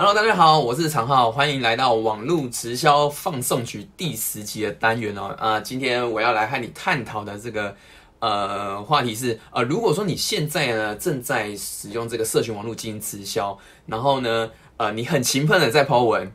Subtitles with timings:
[0.00, 5.34] Hello，大家好，我是常浩，欢迎来到网络直销放送局第十集的单元哦。
[5.36, 7.74] 啊，今天我要来和你探讨的这个
[8.20, 16.30] 呃话题是呃，如果说你现在呢正在使用这个社群网络进行直销，然后呢呃你很勤奋的在抛文，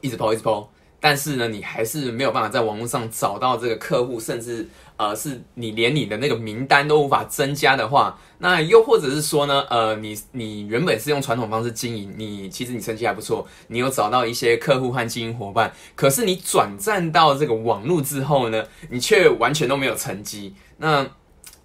[0.00, 0.66] 一直抛一直抛，
[0.98, 4.66] 但是呢你还是没有办法在网络上找到这个客户，甚至
[4.98, 8.18] 呃是你连你的那个名单都无法增加的话。
[8.40, 20.54] 那又或者是说呢，呃，你你原本是用传统方式经营，你其实你成绩还不错，你有找到一些客户和经营伙伴，可是你转战到这个网络之后呢，你却完全都没有成绩。
[20.76, 21.04] 那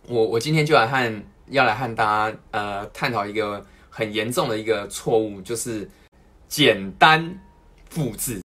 [0.08, 5.88] 我我今天就来和要来和大家呃探讨一个很严重的一个错误，就是
[6.48, 7.40] 简单
[7.90, 8.42] 复制。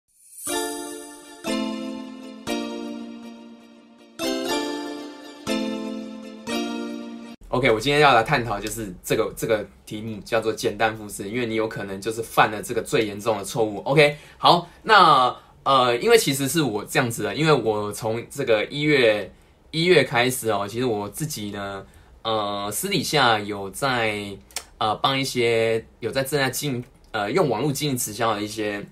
[7.53, 13.77] OK，我今天要来探讨就是这个这个题目叫做简单复制，因为你有可能就是犯了这个最严重的错误。
[13.81, 19.31] OK，好，那呃，因为其实是我这样子的，因为我从这个一月
[19.71, 21.85] 一月开始哦，其实我自己呢，
[22.23, 24.35] 呃，私底下有在
[24.79, 28.83] 呃帮一些有在正在经呃用网络经营直销的一些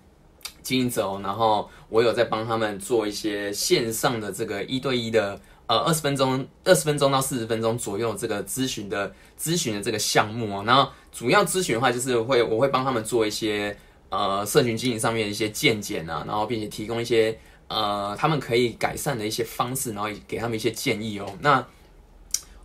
[0.62, 5.40] 经营者哦，然后我有在帮他们做一些线上的这个一对一的。
[5.70, 13.76] 呃，二十分钟，二十分钟到四十分钟左右这个咨询的咨询的这个项目哦，然后主要咨询的话就是会我会帮他们做一些
[14.08, 21.64] 呃社群经营上面的一些见解啊，然后并且提供一些呃他们可以改善的一些方式，然后给他们一些建议哦，那。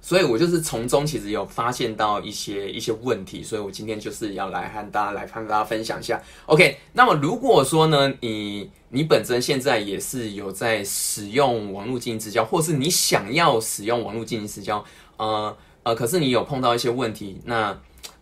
[0.05, 6.21] 所以我就是从中其实有发现到一些一些问题，所以我今天就是要来和大家来和大家分享一下。
[6.45, 14.85] OK，那么如果说呢，你你本身现在也是有在使用网络经营直销，或是你想要使用网络经营直销，
[15.17, 17.75] 呃呃，可是你有碰到一些问题，那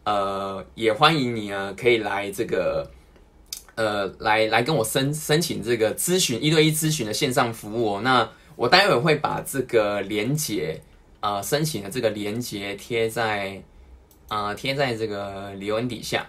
[0.06, 2.89] 呃也欢迎你啊，可以来这个
[3.76, 8.00] 呃来来跟我申申请这个咨询一对一咨询的线上服务。
[8.00, 10.82] 那我待会会把这个连接。
[11.23, 13.64] 呃，申请的这个链接贴在
[14.28, 16.28] 啊，贴在这个留言底下，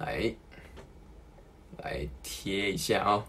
[0.00, 0.34] 来
[1.78, 3.24] 来贴一下啊。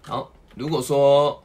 [0.00, 1.44] 好，如果说。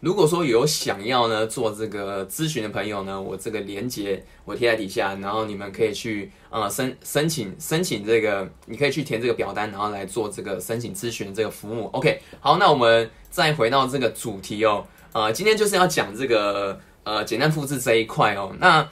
[0.00, 11.86] 如果说有想要呢做这个咨询的朋友呢，我这个链接我贴在底下，然后你们可以去呃申申请申请这个，你可以去填这个表单，然后来做这个申请咨询这个服务。
[11.92, 18.54] OK，好，那我们再回到这个主题哦，呃，今天就是要讲这个呃简单复制这一块哦。
[18.58, 18.88] 那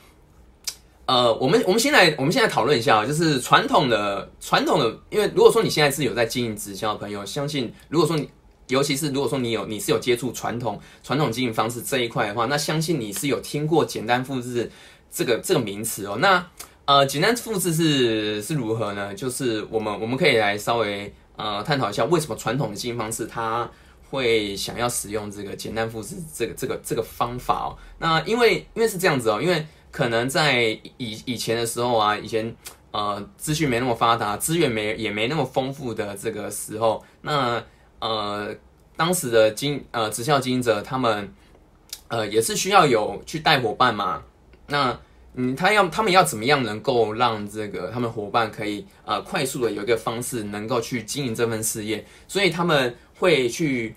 [1.07, 8.29] 呃，我们我们先来我们现在讨论一下，就是传统的传统的，因为如果说你现在是有在经营直销的朋友，相信如果说你。
[8.69, 14.69] 尤其是如果说你有你是有接触传统传统经营方式这一块的话，那相信你是有听过简单复制
[15.09, 16.17] 这个这个名词哦。
[16.19, 16.45] 那
[16.87, 19.13] 呃，简单复制是是如何呢？
[19.13, 23.69] 就是我们我们可以来稍微呃探讨一下，为什么传统的经营方式它
[24.09, 27.77] 会想要使用这个简单复制这个这个这个方法哦。
[27.99, 30.63] 那因为因为是这样子哦，因为可能在
[30.97, 32.55] 以以前的时候啊，以前
[32.93, 37.61] 呃资讯没那么发达，资源没也没那么丰富的这个时候，那
[37.99, 38.55] 呃，
[38.97, 41.35] 当时的经呃直销经营者，他们
[42.07, 44.23] 呃也是需要有去带伙伴嘛。
[44.69, 44.97] 那
[45.37, 53.95] 嗯，他要他们要怎么样能够让这个他们伙伴可以呃快速的有一个方式能够去经营这份事业，所以他们会去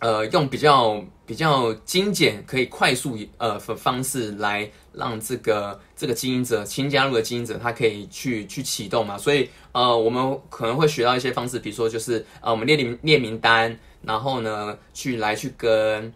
[0.00, 9.48] 呃用比较比较精简可以快速呃的方式来让这个这个经营者新加入的经营者他可以去去启动嘛，所以。
[9.72, 16.12] 呃，我们可能会学到一些方式，比如说就是呃，我们列名列名单，然后呢，去来去跟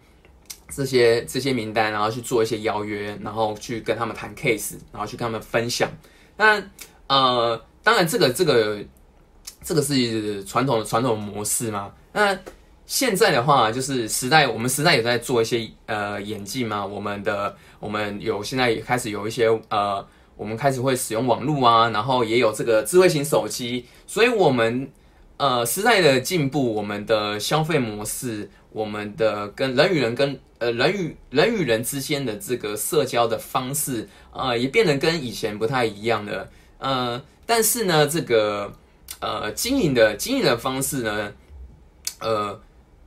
[0.68, 5.90] 这些这些名单，然后去做一些邀约，然后去跟他们谈 case，然后去跟他们分享。
[6.36, 6.62] 那
[7.06, 8.78] 呃，当然这个这个
[9.62, 11.92] 这个是传统的传统模式嘛。
[12.12, 12.38] 那
[12.86, 16.84] 现在的话，就是时代，我们时代也在做一些呃演进嘛。
[16.84, 20.06] 我们的我们有现在也开始有一些呃。
[20.36, 24.90] 我们开始会使用网络啊，然后也有这个智慧型手机，所以我们
[25.36, 36.48] 呃时代的进步，我们的消费模式，我们的跟人与人跟呃人与人与人之间的这个社交的方式啊，也变得跟以前不太一样了。
[36.78, 38.72] 呃，但是呢，这个
[39.20, 41.32] 呃经营的经营的方式呢，
[42.20, 42.60] 呃，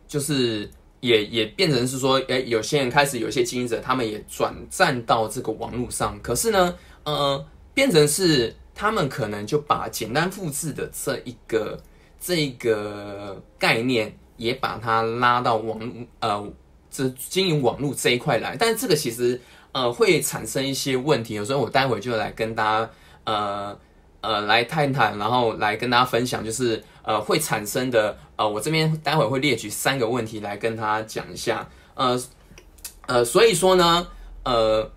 [0.08, 0.70] 就是
[1.00, 6.76] 也也变成是说，哎，有些人开始有些经营者，他们也转战到这个网络上，可是呢。
[7.04, 11.82] 呃，变成是他们可能就把简单复制的这一个
[12.20, 15.80] 这个概念也把它拉到网
[16.20, 16.52] 呃
[16.90, 19.40] 这经营网络这一块来，但这个其实
[19.72, 22.90] 呃会产生一些问题，所以我待会就来跟大家
[23.26, 23.78] 呃
[24.22, 32.20] 呃来探讨，然后来跟大家分享，就是呃会产生的呃我这边待会会列举三个问题来跟他讲一下，呃
[33.06, 34.08] 呃所以说呢
[34.44, 34.90] 呃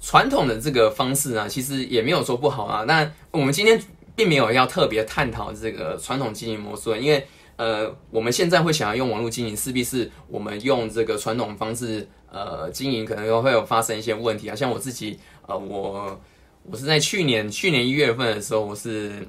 [0.00, 3.80] 传统的这个方式呢，其实也没有说不好啊，那我们今天
[4.18, 7.26] 并没有要特别探讨这个传统经营模式，因为。
[7.58, 14.54] 呃，我们现在会想要用网络经营，势必是我们用这个传统方式呃经营，可能又会有发生一些问题啊。
[14.54, 16.20] 像我自己，呃，我
[16.62, 19.26] 我是在去年去年一月份的时候，我是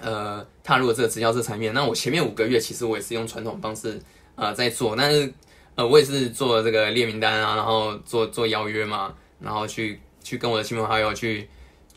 [0.00, 1.74] 呃踏入了这个直销这层面。
[1.74, 4.00] 那我前面五个月其实我也是用传统方式
[4.34, 5.30] 呃在做，但是
[5.74, 11.46] 呃我也是做这个列名单啊，然后做做邀约嘛，然后去去跟我的亲朋好友去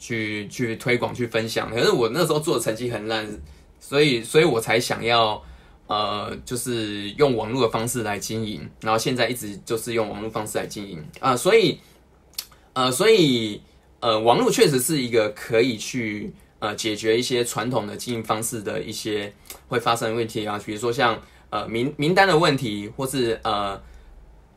[0.05, 1.71] 去去推广去分享。
[1.71, 3.25] 可是我那时候做的成绩很烂。
[3.77, 5.39] 所以，所以我才想要，
[5.85, 11.77] 呃，就是用网络的方式来经营，然后现在一直就是用网络方式来经营啊，所以，
[12.73, 13.61] 呃，所以，
[13.99, 19.31] 呃，网络确实是一个可以去呃解决一些传统的经营方式的一些
[19.67, 23.79] 会发生的问题啊，比如说像呃名名单的问题，或是呃。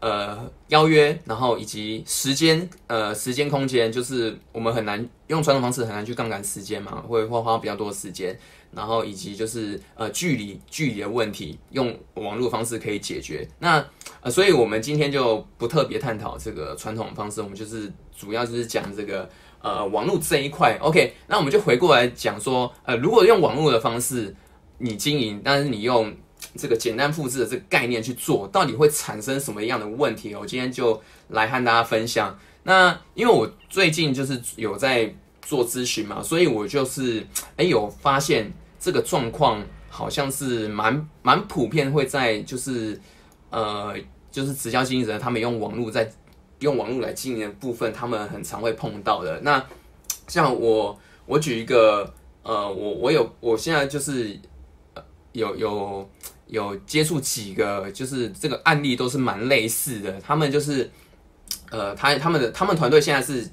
[0.01, 8.39] 呃，邀约，然后以及时间，呃，时间空间，就是我们很难用传统方式很难去杠杆时间嘛，会会花比较多的时间，
[8.71, 13.49] 然后以及就是呃距离距离的问题，用网络方式可以解决。
[13.59, 13.85] 那
[14.21, 19.29] 呃，所以我们今天就不特别探讨这个传统方式，我们就是主要就是讲这个
[19.61, 20.79] 呃网络这一块。
[20.81, 24.33] OK，那我们就回过来讲说，呃，如果用网络的方式
[24.79, 26.15] 你经营，但是你用。
[26.59, 30.35] 这个简单复制的这个概念去做，到底会产生什么样的问题？
[30.35, 32.37] 我今天就来和大家分享。
[32.65, 37.25] 那因为我最近就是有在做咨询嘛，所以我就是
[37.57, 43.01] 哎有发现这个状况好像是蛮蛮普遍，会在就是
[43.51, 43.95] 呃
[44.31, 46.11] 就是直销经营者他们用网络在
[46.59, 49.41] 用网络来经营的部分，他们很常会碰到的。
[49.43, 49.65] 那
[50.27, 52.13] 像我我举一个
[52.43, 54.39] 呃我我有我现在就是
[55.33, 56.11] 有有。
[56.49, 60.21] 有接触几个，就是这个案例都是蛮类似的。
[60.21, 60.91] 他们就是，
[61.71, 63.49] 呃，他他们的他们团队现在是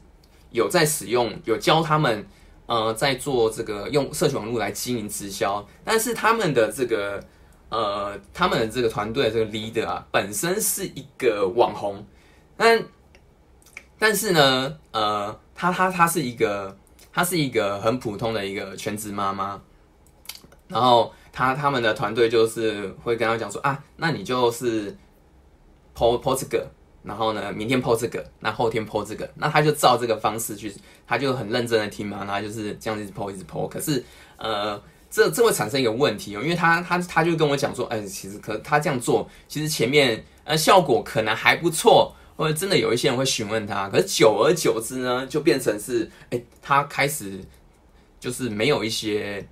[0.52, 2.26] 有在使用，有教他们，
[2.66, 5.66] 呃，在做这个用社群网络来经营直销。
[5.84, 7.22] 但是他们的这个，
[7.70, 12.06] 呃，他们的这个团队这个 leader 啊，本身是一个网红，
[12.56, 12.82] 但
[14.00, 16.78] 但是呢，呃，他他他是一个，
[17.12, 19.62] 他是一个很普通的一个全职妈妈，
[20.68, 21.12] 然后。
[21.38, 24.90] 他他们的团队就是会跟他讲说啊，那你就是
[25.94, 26.66] 剖剖这个，
[27.04, 30.74] 然后呢，明天剖这个，那后天剖这个，那他就照这个方式去，
[31.06, 33.68] 他就很认真的听嘛，然后就是这样一直剖一直剖。
[33.68, 34.02] 可是
[34.38, 47.42] 呃，这这会产生一个问题哦，因为他他他就跟我讲说，哎，其实可他这样做，其实前面呃效果可能还不错，或者真的有一些人会询问他，可是久而久之呢，就变成是哎，他开始
[48.22, 49.46] 就是没有一些。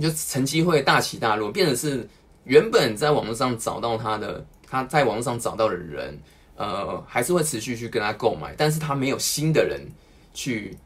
[0.00, 2.08] 就成绩会大起大落，变成是
[2.44, 6.18] 原本在网络上找到他的，他在网络上找到的人，
[6.56, 9.80] 呃，还是会持续去跟他购买，但是他没有新的人
[10.32, 10.76] 去，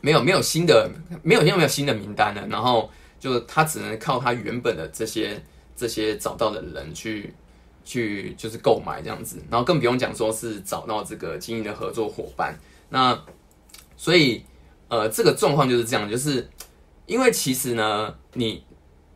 [0.00, 0.90] 没有没有新的，
[1.22, 2.90] 没有没有没有新的名单了，然后
[3.20, 5.42] 就他只能靠他原本的这些
[5.76, 7.32] 这些找到的人去
[7.84, 12.58] 去就是购买这样子，然后更不用讲说是找到这个经营的合作伙伴，
[12.88, 13.18] 那
[13.96, 14.44] 所以
[14.88, 16.48] 呃这个状况就是这样，就是。
[17.04, 18.64] 因为其实呢，你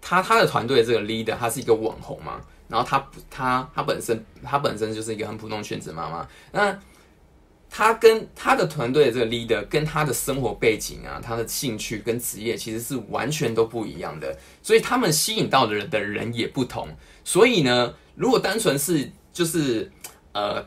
[0.00, 6.78] 他他的团队这个 leader，他是一个网红嘛，然后他他他本身他本身就是一个很普通全职妈妈，那
[7.68, 16.88] 他跟他的团队的这个 leader 跟他的生活背景啊，他的兴趣跟职业其实是完全都不一样的，所以他们吸引到的人的人也不同，
[17.24, 19.90] 所以呢，如果单纯是就是
[20.32, 20.64] 呃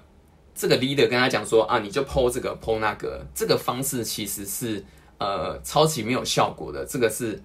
[0.53, 4.83] 这个 leader 跟他讲说啊，你就剖这个剖那个，这个方式其实是。
[5.21, 7.37] 呃，超级没有效果的，这个是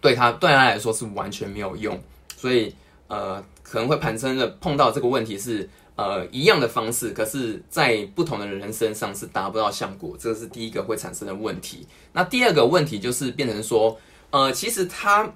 [0.00, 1.98] 对他对他来说是完全没有用，
[2.36, 2.74] 所以
[3.06, 11.86] 呃可能会盘生的碰到这个问题是呃一样的方式，可是在不同的人身上是达不到效果，这个是第一个会产生的问题。
[12.12, 13.98] 那第二个问题就是变成说，
[14.30, 15.30] 呃，其实他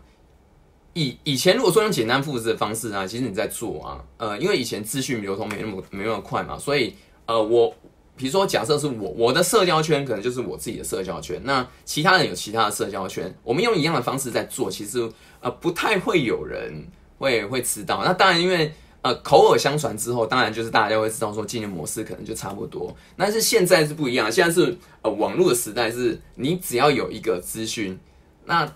[0.94, 6.94] 以以前如果说用简单复制的方式啊，其实你在做啊，呃，因为以前资讯流通没那么没那么快嘛，所以
[7.26, 7.74] 呃我。
[8.22, 15.10] 比如说，假设是我我的社交圈可能就是我自己的社交圈，那其他人有其他的社交圈，我们用一样的方式在做，其实
[15.40, 16.86] 呃不太会有人
[17.18, 18.04] 会会知道。
[18.04, 22.96] 那当然，因为呃口耳相传之后，当然就是大家会知道说经营模式可能就差不多。
[23.16, 27.98] 但是现在是不一样，现在是呃网络的时代，是你只要有一个资讯，
[28.44, 28.72] 那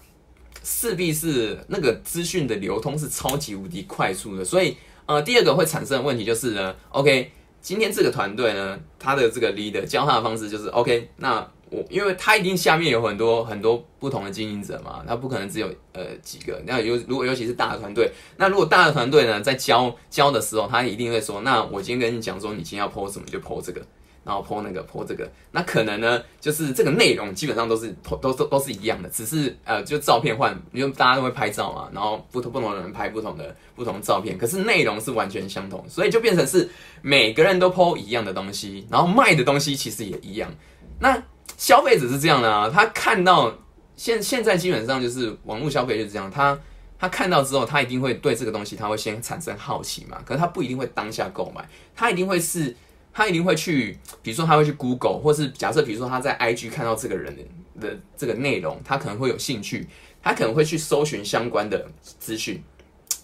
[0.64, 4.76] 势必是那个资讯的流通是超级无敌快速的，所以
[5.06, 7.30] 呃，第二个会产生的问题就是呢，OK，
[7.66, 23.82] 今天这个团队呢，他的这个 leader 教他的方式就是 OK，那我因为他一定下面有很多很多不同的经营者嘛，他不可能只有呃几个，那尤如果尤其是大的团队，那如果大的团队呢在教教的时候，他一定会说，那我今天跟你讲说，你今天要 po 什么就 po 这个。
[24.26, 36.68] 然后泼那个泼这个，那可能呢，就是这个内容基本上都是都都都是一样的，只是呃，就照片换，因为大家都会拍照嘛，然后不同不同的人拍不同的不同照片，可是内容是完全相同，所以就变成是
[37.02, 40.50] 每个人都泼一样的东西，然后卖的东西其实也一样。
[40.98, 41.22] 那
[41.56, 43.54] 消费者是这样的啊，他看到
[43.94, 46.58] 现现在基本上就是网络消费就是这样，他
[46.98, 51.64] 他看到之后，他一定会对这个东西他会先产生好奇嘛，可是他不一定会当下购买，
[51.94, 52.74] 他一定会是。
[53.16, 57.34] 他一定会去，比如说他会去 Google，或是假设比如说他在 IG 看到这个人
[57.80, 59.88] 的这个内容，他可能会有兴趣，
[60.22, 62.62] 他可能会去搜寻相关的资讯。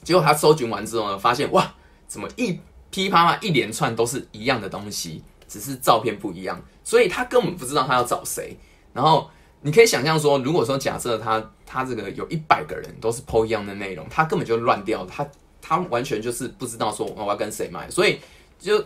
[0.02, 1.74] 结果他搜寻完之后呢，发现哇，
[2.06, 2.58] 怎么一
[2.90, 8.56] 噼啪啪一连串都是一样的东西，只是照片不一样，所以他根本不知道他要找谁。
[8.94, 9.28] 然后
[9.60, 15.28] 你可以想象说，如果说假设他他这个有一百个人都是 PO 一样的内容，他根本就乱掉，他
[15.60, 18.18] 他完全就是不知道说我要跟谁买，所以
[18.58, 18.82] 就。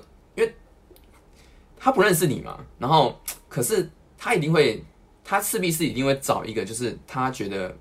[1.79, 4.83] 他不认识你嘛，然后可是他一定会，
[5.25, 7.73] 他势必是一定会找一个就是他觉得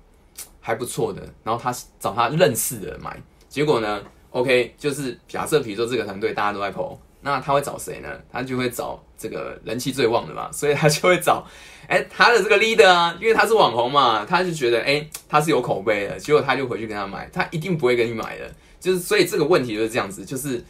[0.60, 3.20] 还不错的，然后他找他认识的买。
[3.48, 8.08] 结果呢，OK，就是假设比如说这个团队大家都在投那他会找谁呢？
[8.30, 11.44] 他就会找这个人气最旺的嘛，所以他就会找
[11.88, 20.62] 哎他的这个 leader 啊，因为他是网红嘛，他就觉得哎他是有口碑的，结果他就回去跟他买，他一定不会跟你买的，就是所以这个问题就是这样子，就是。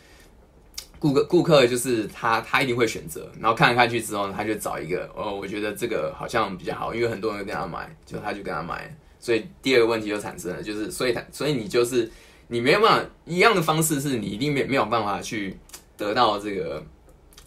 [0.99, 12.11] 顾客顾客就是他，他一定会选择，然后看来看去之后，他就找一个哦，我觉得这个好像比较好，因为很多人跟他买，就他就跟他买，所以第二个问题就产生了，就是所以他所以你就是
[12.49, 15.59] 你没有办法一样的方式，是你一定没没有办法去
[15.99, 16.83] 得到这个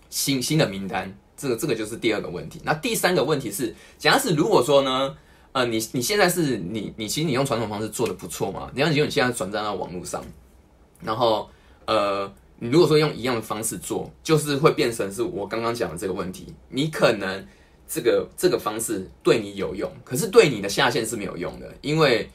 [0.10, 2.62] 新新的名单，这个这个就是第二个问题。
[2.64, 5.18] 那第三个问题是，假使如果说呢，
[5.54, 10.24] 呃，你你现在是你你其实你用传统方式做的不错嘛，你像你现在转战到网络上，
[11.02, 11.50] 然后
[11.86, 12.32] 呃。
[12.62, 16.54] 你如果说用一样的方式做，就是会变成是我刚刚讲的这个问题。
[16.68, 17.48] 你可能
[17.88, 22.30] 这个这个方式对你有用，可是对你的下线是没有用的，因为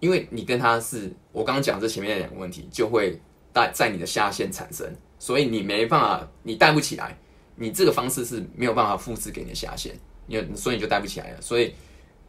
[0.00, 3.20] 因为你跟他是我刚刚讲这前面两个问题，就会
[3.52, 7.18] 带在你的下线产生，所以你没办法，你带不起来，
[7.56, 9.94] 你这个方式是没有办法复制给你的下线，
[10.26, 11.42] 你所以你就带不起来了。
[11.42, 11.74] 所以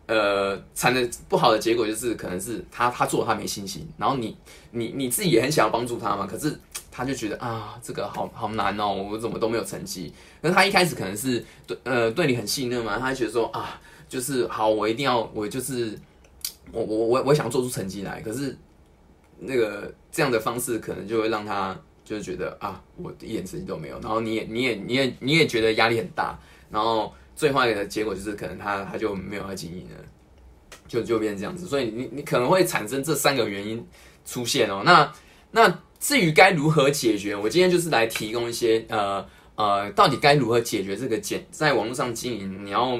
[0.08, 4.38] 呃，产的不好的结果就是可能是他他做他没信心，然后你
[4.72, 6.60] 你你自己也很想要帮助他嘛，可是。
[6.96, 10.14] 他就觉得啊，这个好好难哦，我怎么都没有成绩。
[10.42, 15.98] 那他一开始可能是对呃对你很信任嘛，他觉得说啊，就是好，我一定要我就是
[16.72, 18.22] 我我我我想做出成绩来。
[18.22, 18.56] 可是
[19.40, 24.00] 那个这样的方式可能就会让他就是觉得啊，我一点成绩都没有。
[24.00, 26.38] 然后你也你也你也你也觉得压力很大。
[26.70, 29.98] 然后最坏的结果就是可能他他就没有要经营了，
[30.88, 31.66] 就就变成这样子。
[31.66, 33.84] 所以你你可能会产生这三个原因
[34.24, 34.84] 出现哦。
[34.86, 35.12] 那
[35.50, 35.80] 那。
[36.04, 43.00] 至于该如何解决，我今天就是来提供一些呃呃，到底该如何解决这个简在网络上经营，你要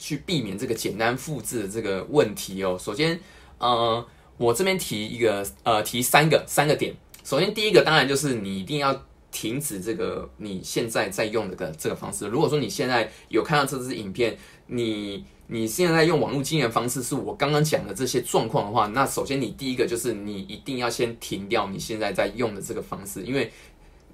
[0.00, 2.76] 去避免这个简单复制的这个问题哦。
[2.76, 3.20] 首先，
[3.58, 4.04] 呃，
[4.36, 6.92] 我这边提一个呃，提三个三个点。
[7.22, 12.26] 首先，第一个当然就是你一定要停止这个你现在在用的个这个方式。
[12.26, 14.36] 如果说你现在有看到这支影片，
[14.72, 23.50] 你你现在用网络经营方式是我刚刚讲的这些状况的话，那首先你第一个就是你一定要先停掉你现在在用的这个方式，因为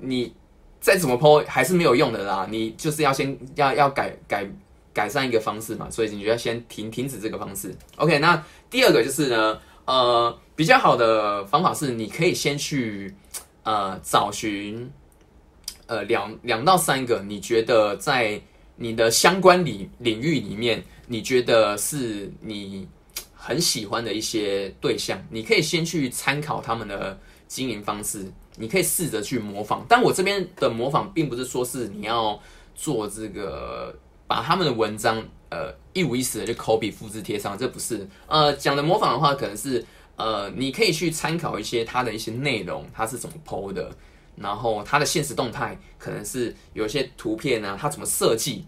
[0.01, 0.33] 你
[0.81, 2.49] 再怎么抛还是没有用的啦。
[2.51, 4.49] 你就是要先要要改改
[4.95, 7.77] 改善一个方式嘛，所以你就要先停停止这个方式。
[7.97, 13.15] OK，那第二个就是呢，呃，比较好的方法是你可以先去
[13.63, 14.91] 呃找寻
[15.87, 18.41] 呃两两到三个你觉得在
[18.77, 20.85] 你的相关领领域里面。
[21.09, 22.85] 你觉得是你
[23.33, 27.17] 很喜欢的一些对象，你可以先去参考他们的
[27.47, 29.87] 经营方式，你可以试着去模仿。
[29.89, 32.37] 但我这边的模仿，并不是说是你要
[32.75, 38.05] 做这个把他们的文章呃一五一十的就 copy 复制贴上，这不是。
[38.27, 43.97] 呃，讲的模仿的话，可能是呃你可以去参考一些他的一些内容，他是怎么 PO 的，
[44.37, 48.65] 然后他的现实动态可能是有一些图片啊，他怎么设计。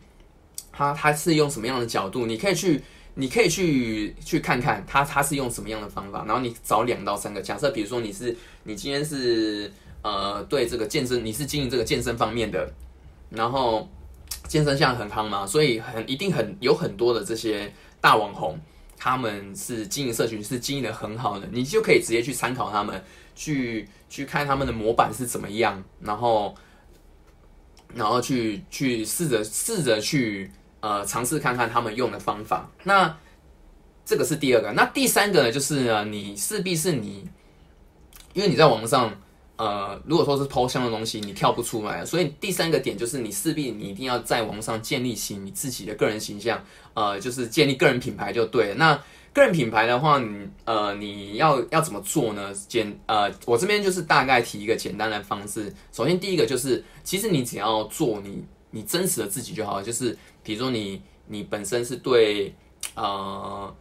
[0.71, 2.25] 他他是用什么样的角度？
[2.25, 2.81] 你可以去，
[3.15, 6.25] 你可以去去看看他他是用什么样的方法。
[6.25, 9.73] 然后你找两到三个，假设比如说你是你今天是
[10.03, 12.73] 呃对这个健身，你是经营这个健身方面的，
[13.29, 13.89] 然后
[14.47, 18.57] 健身现在很夯嘛，所以很一定很有很多的这些大网红，
[18.97, 23.03] 他们是经营社群是经营的很好的，你就可以直接去参考他们，
[23.39, 26.53] 去去看他们的模板是怎么样，然后
[27.95, 32.69] 然后去去试着试着去呃尝试看看他们用的方法。
[32.83, 33.17] 那
[34.05, 37.29] 这个是第二个，那第三个呢，就是呢，你势必是你，
[38.33, 39.17] 因为你在网上。
[39.59, 48.75] 呃，如果说是抛箱的东西，你跳不出来，所以第三个点就是你势必你一定要在网上建立起你自己的个人形象，呃，就是建立个人品牌就对了。
[48.77, 52.55] 那个人品牌的话，你呃你要要怎么做呢？
[52.69, 55.75] 简呃，我这边就是大概提一个简单的方式。
[55.93, 62.55] 首先第一个就是，其实你只要做你你真实的自己就好了，就是比如说你你本身是对
[62.95, 63.75] 呃。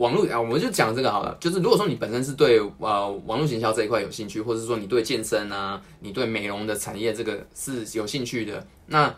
[0.00, 1.36] 网络啊，我们就讲这个好了。
[1.38, 9.14] 就是如果说你本身是对呃网络营销这一块有兴趣，或者说你对健身啊，你对美容的产业这个是有兴趣的，那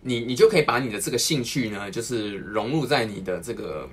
[0.00, 3.86] 你你就可以把你的这个兴趣呢，就是融入在你的这个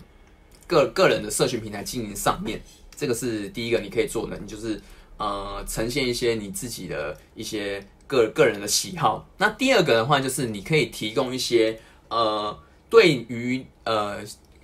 [0.66, 2.62] 个个人的社群平台经营上面。
[2.96, 4.82] 这个是第一个你可以做的，你就是
[5.18, 9.28] 呃呈现一些你自己的一些个个人的喜好。
[9.38, 12.58] 那第二个的话，就是你可以提供一些呃
[12.90, 14.24] 对于呃。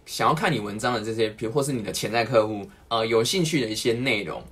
[0.09, 4.43] 想要看你文章的这些，比如或是你的潜在客户，呃，有兴趣的一些内容，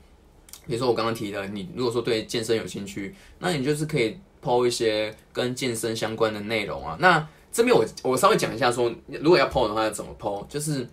[0.68, 6.96] 比如说我刚刚提的，你如果说对健身有兴趣，那你就是可以抛一些跟健身相关的内容啊。
[7.00, 10.88] 那这边我我稍微讲一下，说如果要抛的话要怎么抛，就是，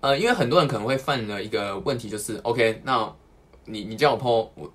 [0.00, 3.12] 呃，因为很多人可能会犯的一个问题就是，OK，那
[3.64, 4.72] 你你叫我抛，我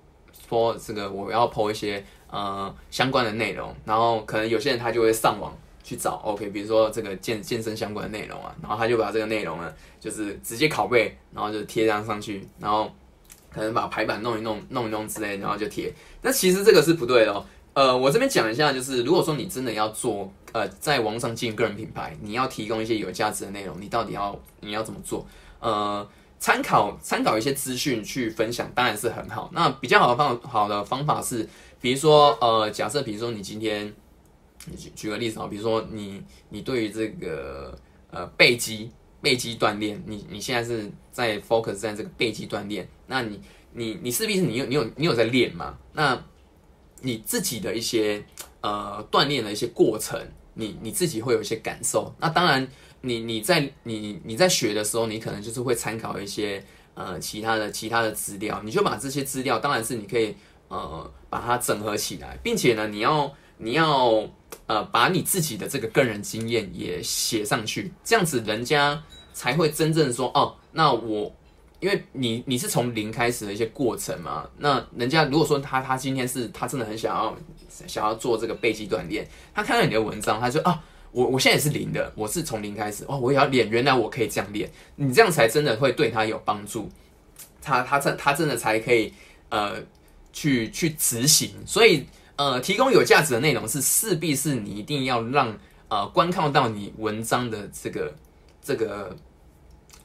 [0.50, 5.56] 说这个我要抛一些呃相关的内容，然后可能有些人他就会上网。
[5.82, 12.90] 去找 OK，比如说这个健健身相关的内容啊，然后他就把这个内容呢，就是直接拷贝，然后就贴上上去，然后
[13.50, 15.92] 可能把排版弄一弄，弄一弄之类，然后就贴。
[16.22, 17.44] 那其实这个是不对的哦。
[17.74, 25.26] 呃，我这边讲一下，就是如果说你真的要做，呃，在网上经营个人品牌，你要提供一些有价值的内容，你到底要你要怎么做？
[25.58, 26.06] 呃，
[26.38, 29.50] 参考参考一些资讯去分享，当然是很好。
[29.52, 31.48] 那比较好的方好的方法是，
[31.80, 33.92] 比如说呃，假设比如说你今天。
[34.76, 37.76] 举举个例子啊，比如说你你对于这个
[38.10, 43.40] 呃背肌背肌锻炼，你你现在是在 focus 在这个背肌锻炼，那你
[43.72, 45.76] 你你势必是你有你有你有在练嘛？
[45.92, 46.24] 那
[47.00, 48.24] 你自己的一些
[48.60, 50.20] 呃锻炼的一些过程，
[50.54, 52.14] 你你自己会有一些感受。
[52.20, 52.66] 那当然，
[53.00, 60.36] 你你在你你在学的时候，你可能就是会参考一些呃其他的其他的资料，你就把这些资料，当然是你可以
[60.68, 64.24] 呃把它整合起来，并且呢，你要你要。
[64.66, 71.34] 呃，把你自己的这个个人经验也写上去，这样子人家才会真正说哦，那我，
[71.80, 77.36] 因为你你是从零开始的一些过程嘛，那人家如果说他他今天是他真的很想要
[77.86, 86.88] 想要做这个背肌锻炼，他看到你的文章，他说啊，我我现在也是零的，我是从零开始，哦，我也要练，原来我可以这样练，你这样才真的会对他有帮助，
[87.60, 89.12] 他他真他真的才可以
[89.48, 89.76] 呃
[90.32, 92.06] 去去执行，所以。
[92.42, 98.12] 呃，提供有价值的内容是势必是你一定要让呃观看到你文章的这个
[98.60, 99.16] 这个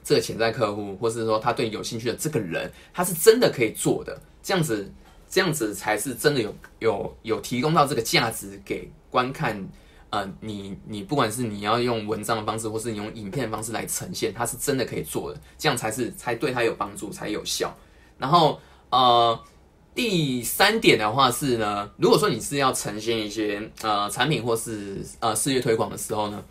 [0.03, 4.93] 这个潜在客户，或是说他对有兴趣的这个人，他是真的可以做的，这样子
[5.27, 9.67] 这样子才是真的有有有提供到这个价值给观看。
[10.11, 17.75] 呃，你你不管是你要用文章的方式，或是你用影片的方式来呈现，他是真的可以做的，这样才是才对他有帮助，才有效。
[18.19, 18.59] 然后
[18.91, 19.39] 呃。
[19.97, 26.43] 第三点的话是呢，如果说你是要呈现一些呃产品或是呃事业推广的时候呢，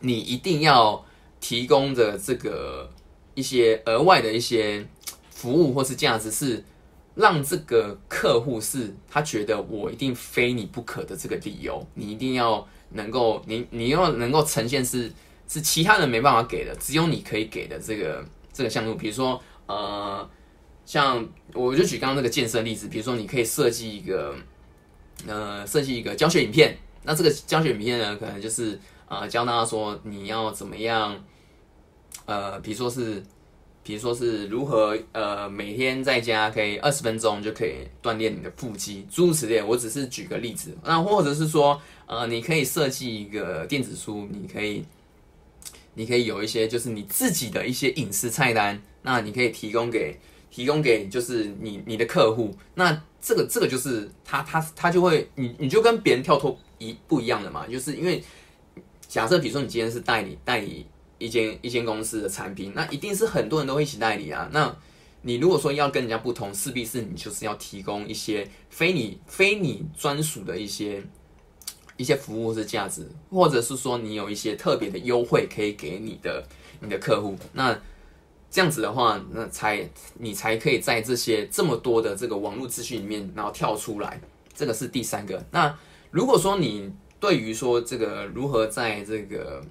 [0.00, 1.04] 你一定要
[1.40, 2.88] 提供的这个
[3.34, 4.86] 一些额外的一些
[5.28, 6.64] 服务或是价值，是
[7.16, 15.12] 让这个客户是他觉得我一定非你不可的这个理由，你一定要能够你你要能够呈现是
[15.48, 20.30] 是其他人没办法给的，只有你可以给的这个这个项目，比如说呃。
[20.88, 24.34] 像我就举刚刚那个健身例子，比如说你可以设计一个，
[25.26, 26.74] 呃，设计一个教学影片。
[27.02, 31.22] 那这个教学影片呢，可能就是呃教大家说你要怎么样，
[32.24, 33.22] 呃，比如说是，
[33.82, 39.62] 比如说是如何呃每天在家可以二十分钟就可以锻炼你的腹肌，诸如此类。
[39.62, 40.74] 我只是举个例子。
[40.82, 44.82] 那或者是说，呃，你可以设计一个电子书，你可以，
[45.92, 50.18] 你可以有一些就是你自己的一些饮食菜单，那你可以提供给。
[50.50, 58.22] 提供给就是你你的客户，那这个这个就是他他他就会你你就跟别人跳脱一不一样的嘛，就是因为
[59.06, 60.86] 假设比如说你今天是代理代理
[61.18, 64.48] 一间一间公司的产品，那一定是很多人都会一起代理啊。
[64.52, 64.74] 那
[65.22, 71.02] 你如果说要跟人家不同，势必是你就是要提供一些非你非你专属的一些
[71.96, 76.46] 一些服务或是价值，或者是说你有一些特别的优惠可以给你的
[76.80, 77.76] 你的客户，那
[78.50, 84.20] 这样子的话，那才你才可以在这些这么多的这个网络资讯里面，然后跳出来，
[84.54, 85.44] 这个是第三个。
[85.50, 85.78] 那
[86.10, 89.62] 如果说你对于说这个如何在这个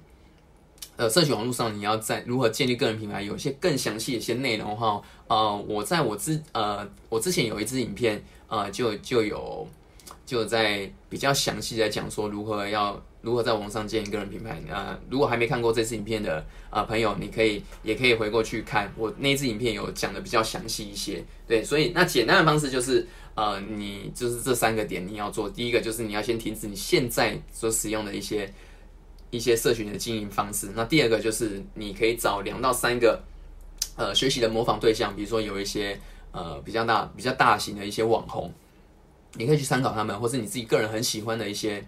[0.96, 9.66] 呃社群网络上，你要在如何建立个人品牌，有一些更详细的一些内容的话，呃，我在我之呃我之前有一支影片，呃，就就有
[10.24, 13.00] 就在比较详细的讲说如何要。
[13.28, 14.58] 如何在网上建一个人品牌？
[14.70, 21.22] 呃，如果还没看过这支影片的啊朋友，你可以也可以回过去看我那支影片，有讲的比较详细一些。
[21.46, 25.46] 对，所以那简单的方式就是，呃，你就是这三个点你要做。
[25.46, 28.50] 第一个就是你要先停止你现在所使用的一些
[29.28, 30.70] 一些社群的经营方式。
[30.74, 33.22] 那第二个就是你可以找两到三个
[33.96, 36.00] 呃学习的模仿对象，比如说有一些
[36.32, 38.50] 呃比较大比较大型的一些网红，
[39.34, 41.84] 你可以去参考他们，或是你自己个人很喜欢的一些。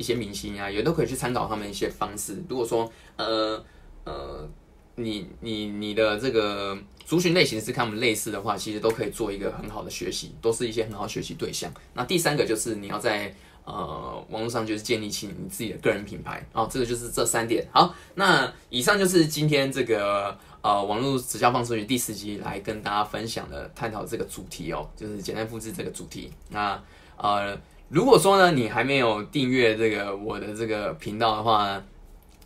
[0.00, 2.42] 一些明星啊，也都可以去参考他们一些方式。
[2.48, 3.62] 如果说，呃
[4.04, 4.48] 呃，
[4.94, 11.70] 你你你的这个族群类型是跟他们类似的话，其实都可以做一个很好的学习，都是一些很好学习对象。
[11.92, 13.34] 那第三个就是你要在
[13.66, 17.68] 呃网络上就是建立起你自己的个人品牌，哦，这个就是这三点。
[17.70, 26.32] 好，那以上就是今天这个呃网络直销放出去第四集来跟大家分享的探讨这个主题哦，就是简单复制这个主题。
[26.48, 26.82] 那
[27.18, 27.54] 呃。
[27.90, 31.82] 如果说呢，你还没有订阅这个我的这个频道的话，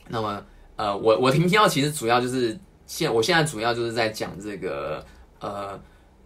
[0.08, 0.42] 那么
[0.76, 5.04] 呃，我我频道其实主要就是现我现在主要就是在讲这个
[5.40, 5.78] 呃，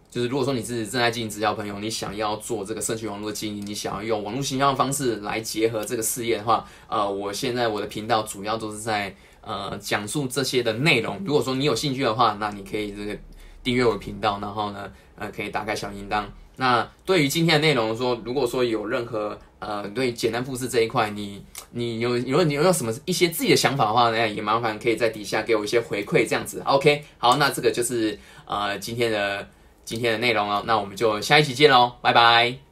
[0.09, 11.21] 就是如果说你是正在经营直销朋友，你想要做这个社区网络经营，你想要用网络形销的方式来结合这个事业的话，呃，我现在我的频道主要都是在呃讲述这些的内容。
[11.25, 13.17] 如果说你有兴趣的话，那你可以这个
[13.61, 16.23] 订阅我的频道，然后呢，呃，可以打开小铃铛。
[16.59, 21.41] 那对于今天的内容说，如果说有任何呃对简单复制这一块，你
[21.71, 26.61] 你有有你有有什么一些自己的想法的话呢，也麻烦可以在底下给我一些回馈，这样子。
[26.65, 29.47] OK，好，那这个就是呃今天的
[29.85, 32.68] 今天的内容了，那我们就下一期见喽，拜拜。